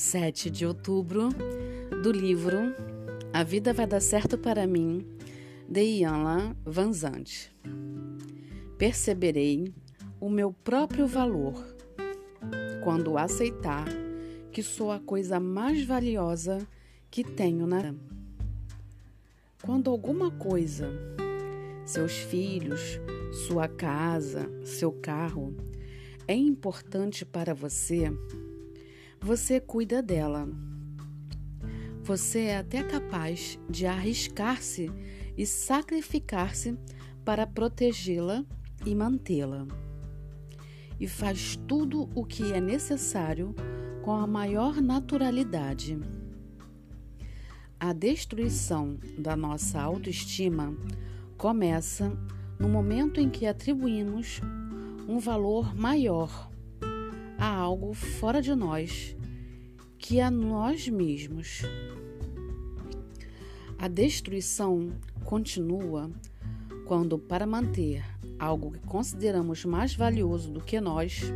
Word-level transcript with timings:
7 0.00 0.48
de 0.48 0.64
outubro, 0.64 1.28
do 2.02 2.10
livro 2.10 2.56
A 3.34 3.44
Vida 3.44 3.74
Vai 3.74 3.86
Dar 3.86 4.00
Certo 4.00 4.38
para 4.38 4.66
Mim, 4.66 5.06
de 5.68 5.82
Ianla 5.82 6.56
Vanzante. 6.64 7.54
Perceberei 8.78 9.74
o 10.18 10.30
meu 10.30 10.54
próprio 10.54 11.06
valor 11.06 11.76
quando 12.82 13.18
aceitar 13.18 13.84
que 14.50 14.62
sou 14.62 14.90
a 14.90 14.98
coisa 14.98 15.38
mais 15.38 15.84
valiosa 15.84 16.66
que 17.10 17.22
tenho 17.22 17.66
na. 17.66 17.94
Quando 19.62 19.90
alguma 19.90 20.30
coisa, 20.30 20.88
seus 21.84 22.14
filhos, 22.14 22.98
sua 23.46 23.68
casa, 23.68 24.50
seu 24.64 24.92
carro, 24.92 25.54
é 26.26 26.34
importante 26.34 27.26
para 27.26 27.52
você, 27.52 28.10
você 29.20 29.60
cuida 29.60 30.02
dela. 30.02 30.48
Você 32.02 32.40
é 32.40 32.56
até 32.56 32.82
capaz 32.82 33.58
de 33.68 33.86
arriscar-se 33.86 34.90
e 35.36 35.44
sacrificar-se 35.44 36.76
para 37.24 37.46
protegê-la 37.46 38.44
e 38.84 38.94
mantê-la. 38.94 39.66
E 40.98 41.06
faz 41.06 41.56
tudo 41.68 42.08
o 42.14 42.24
que 42.24 42.52
é 42.52 42.60
necessário 42.60 43.54
com 44.02 44.12
a 44.12 44.26
maior 44.26 44.80
naturalidade. 44.80 45.98
A 47.78 47.92
destruição 47.92 48.98
da 49.18 49.36
nossa 49.36 49.80
autoestima 49.80 50.74
começa 51.36 52.12
no 52.58 52.68
momento 52.68 53.20
em 53.20 53.28
que 53.28 53.46
atribuímos 53.46 54.40
um 55.06 55.18
valor 55.18 55.74
maior 55.74 56.50
a 57.40 57.48
algo 57.48 57.94
fora 57.94 58.42
de 58.42 58.54
nós 58.54 59.16
que 59.98 60.20
a 60.20 60.30
nós 60.30 60.86
mesmos. 60.86 61.62
A 63.78 63.88
destruição 63.88 64.90
continua 65.24 66.10
quando, 66.86 67.18
para 67.18 67.46
manter 67.46 68.04
algo 68.38 68.72
que 68.72 68.80
consideramos 68.80 69.64
mais 69.64 69.94
valioso 69.94 70.50
do 70.50 70.60
que 70.60 70.78
nós, 70.82 71.32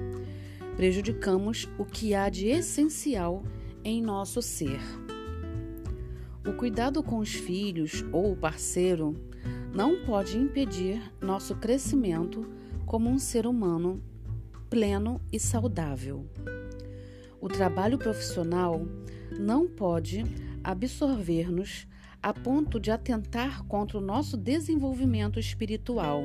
prejudicamos 0.77 1.70
o 1.78 1.86
que 1.86 2.14
há 2.14 2.28
de 2.28 2.48
essencial 2.48 3.42
em 3.82 4.02
nosso 4.02 4.42
ser. 4.42 4.80
O 6.47 6.52
cuidado 6.52 7.02
com 7.02 7.16
os 7.16 7.32
filhos 7.32 8.05
ou 8.12 8.32
o 8.32 8.36
parceiro 8.36 9.16
não 9.72 10.05
pode 10.05 10.36
impedir 10.36 11.00
nosso 11.19 11.55
crescimento 11.55 12.47
como 12.84 13.08
um 13.08 13.19
ser 13.19 13.47
humano 13.47 14.02
pleno 14.75 15.20
e 15.33 15.39
saudável. 15.39 16.27
O 17.41 17.47
trabalho 17.47 17.97
profissional 17.97 18.84
não 19.39 19.69
pode 19.69 20.25
absorver-nos 20.64 21.86
a 22.20 22.34
ponto 22.34 22.81
de 22.81 22.91
atentar 22.91 23.62
contra 23.66 23.98
o 23.98 24.00
nosso 24.00 24.36
desenvolvimento 24.36 25.39
espiritual. 25.39 26.25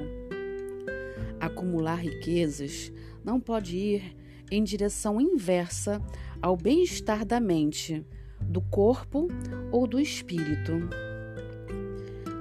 Acumular 1.40 1.98
riquezas 1.98 2.92
não 3.24 3.40
pode 3.40 3.78
ir 3.78 4.18
em 4.50 4.64
direção 4.64 5.22
inversa 5.22 6.02
ao 6.42 6.58
bem-estar 6.58 7.24
da 7.24 7.40
mente, 7.40 8.04
do 8.42 8.62
corpo 8.62 9.28
ou 9.72 9.86
do 9.86 10.00
espírito. 10.00 10.90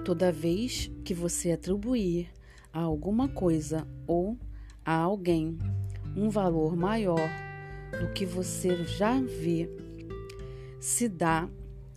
Toda 0.06 0.32
vez 0.32 0.90
que 1.04 1.12
você 1.12 1.52
atribuir 1.52 2.30
a 2.72 2.80
alguma 2.80 3.28
coisa 3.28 3.86
ou 4.06 4.38
a 4.82 4.94
alguém 4.94 5.58
um 6.16 6.28
valor 6.28 6.76
maior 6.76 7.30
do 8.00 8.12
que 8.12 8.24
você 8.26 8.84
já 8.84 9.20
vê 9.20 9.68
se 10.80 11.08
dá, 11.08 11.48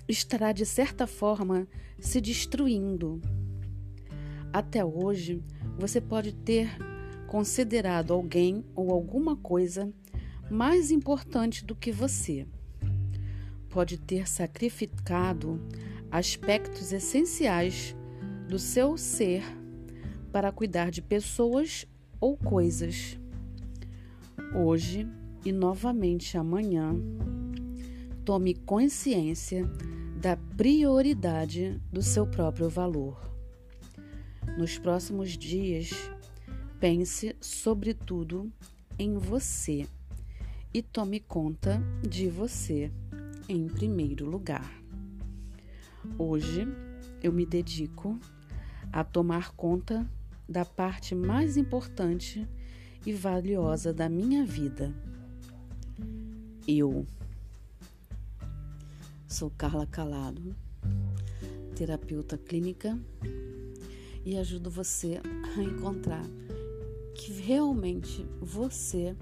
estará 0.08 0.52
de 0.52 0.66
certa 0.66 1.06
forma 1.06 1.68
se 2.00 2.19
destruindo. 2.19 3.22
Até 4.52 4.84
hoje, 4.84 5.44
você 5.78 6.02
pode 6.02 6.34
ter 6.34 6.69
considerado 7.28 8.12
alguém 8.12 8.66
ou 8.75 8.91
alguma 8.91 9.36
coisa 9.36 9.91
mais 10.50 10.91
importante 10.91 11.63
do 11.63 11.75
que 11.75 11.91
você. 11.91 12.46
Pode 13.69 13.97
ter 13.97 14.28
sacrificado 14.28 15.62
aspectos 16.09 16.91
essenciais 16.91 17.96
do 18.50 18.59
seu 18.59 18.97
ser 18.97 19.44
para 20.31 20.52
cuidar 20.52 20.91
de 20.91 21.02
pessoas 21.02 21.86
ou 22.19 22.36
coisas 22.36 23.21
hoje 24.53 25.07
e 25.45 25.51
novamente 25.51 26.38
amanhã, 26.38 26.94
tome 28.25 28.53
consciência 28.53 29.66
da 30.19 30.35
prioridade 30.35 31.81
do 31.91 32.01
seu 32.01 32.28
próprio 32.28 32.69
valor. 32.69 33.19
Nos 34.57 34.78
próximos 34.78 35.38
dias, 35.38 35.91
pense 36.79 37.35
sobretudo 37.39 38.51
em 39.00 39.17
você 39.17 39.88
e 40.73 40.81
tome 40.81 41.19
conta 41.19 41.81
de 42.07 42.28
você 42.28 42.91
em 43.47 43.68
primeiro 43.68 44.29
lugar. 44.29 44.72
Hoje 46.18 46.68
eu 47.23 47.31
me 47.31 47.45
dedico 47.45 48.19
a 48.91 49.03
tomar 49.03 49.51
conta 49.53 50.06
da 50.47 50.66
parte 50.66 51.16
mais 51.16 51.56
importante 51.56 52.47
e 53.06 53.13
valiosa 53.13 53.94
da 53.94 54.07
minha 54.07 54.45
vida. 54.45 54.94
Eu 56.67 57.06
sou 59.28 59.50
Carla 59.50 59.88
Calado, 59.88 60.56
terapeuta 61.75 62.38
clínica, 62.38 62.97
e 64.23 64.38
ajudo 64.38 64.69
você 64.69 65.19
a 65.57 65.63
encontrar 65.63 66.23
que 67.16 67.31
realmente 67.31 68.23
você 68.39 69.16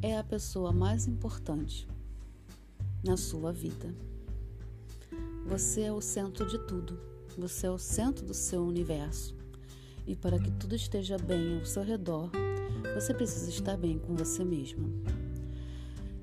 é 0.00 0.16
a 0.16 0.24
pessoa 0.24 0.72
mais 0.72 1.06
importante 1.06 1.86
na 3.04 3.16
sua 3.16 3.52
vida. 3.52 3.94
Você 5.46 5.82
é 5.82 5.92
o 5.92 6.00
centro 6.00 6.46
de 6.46 6.58
tudo. 6.66 6.98
Você 7.36 7.66
é 7.66 7.70
o 7.70 7.78
centro 7.78 8.24
do 8.24 8.34
seu 8.34 8.62
universo. 8.62 9.36
E 10.06 10.16
para 10.16 10.38
que 10.38 10.50
tudo 10.50 10.74
esteja 10.74 11.16
bem 11.18 11.58
ao 11.58 11.64
seu 11.64 11.82
redor, 11.82 12.30
você 12.94 13.14
precisa 13.14 13.48
estar 13.50 13.76
bem 13.76 13.98
com 13.98 14.14
você 14.14 14.44
mesma. 14.44 14.88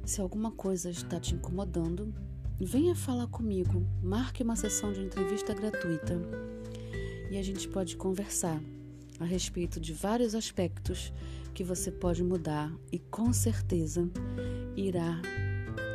Se 0.05 0.21
alguma 0.21 0.51
coisa 0.51 0.89
está 0.89 1.19
te 1.19 1.33
incomodando, 1.33 2.13
venha 2.59 2.95
falar 2.95 3.27
comigo. 3.27 3.85
Marque 4.01 4.43
uma 4.43 4.55
sessão 4.55 4.93
de 4.93 5.01
entrevista 5.01 5.53
gratuita 5.53 6.19
e 7.31 7.38
a 7.38 7.43
gente 7.43 7.67
pode 7.67 7.97
conversar 7.97 8.61
a 9.19 9.25
respeito 9.25 9.79
de 9.79 9.93
vários 9.93 10.35
aspectos 10.35 11.11
que 11.53 11.63
você 11.63 11.91
pode 11.91 12.23
mudar 12.23 12.72
e 12.91 12.99
com 12.99 13.31
certeza 13.33 14.09
irá 14.75 15.22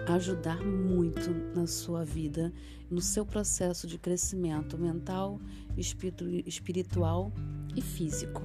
ajudar 0.08 0.64
muito 0.64 1.30
na 1.54 1.66
sua 1.66 2.04
vida, 2.04 2.52
no 2.90 3.00
seu 3.00 3.24
processo 3.24 3.86
de 3.86 3.98
crescimento 3.98 4.76
mental, 4.76 5.40
espiritual 5.76 7.32
e 7.76 7.80
físico 7.80 8.42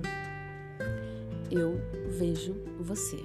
eu 1.51 1.79
vejo 2.17 2.55
você. 2.79 3.17